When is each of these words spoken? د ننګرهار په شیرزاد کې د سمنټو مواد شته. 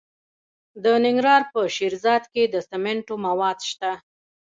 د 0.83 0.85
ننګرهار 1.05 1.41
په 1.51 1.59
شیرزاد 1.75 2.23
کې 2.33 2.43
د 2.53 2.55
سمنټو 2.69 3.15
مواد 3.25 3.57
شته. 3.69 3.91